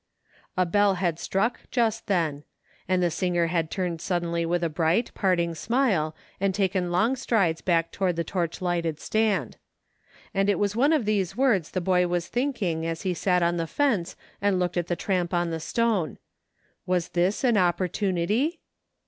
A 0.57 0.65
bell 0.65 0.95
had 0.95 1.19
struck 1.19 1.59
just 1.69 2.07
then; 2.07 2.43
and 2.87 3.03
the 3.03 3.11
singer 3.11 3.45
had 3.53 3.69
turned 3.69 4.01
suddenly 4.01 4.47
with 4.47 4.63
a 4.63 4.67
bright, 4.69 5.13
parting 5.13 5.53
smile, 5.53 6.15
and 6.39 6.55
taken 6.55 6.91
long 6.91 7.15
strides 7.15 7.61
back 7.61 7.91
toward 7.91 8.15
the 8.15 8.23
torch 8.23 8.63
lighted 8.63 8.99
stand. 8.99 9.57
And 10.33 10.49
it 10.49 10.57
was 10.57 10.75
of 10.75 11.05
these 11.05 11.37
words 11.37 11.69
the 11.69 11.81
boy 11.81 12.07
was 12.07 12.25
OPPORTUNITY.. 12.29 12.49
51 12.53 12.53
thinking 12.73 12.85
as 12.87 13.03
he 13.03 13.13
sat 13.13 13.43
on 13.43 13.57
the 13.57 13.67
fence 13.67 14.15
and 14.41 14.57
looked 14.57 14.75
at 14.77 14.87
the 14.87 14.95
tramp 14.95 15.35
on 15.35 15.51
the 15.51 15.59
stone. 15.59 16.17
Was 16.87 17.09
this 17.09 17.43
an 17.43 17.57
opportunity 17.57 18.59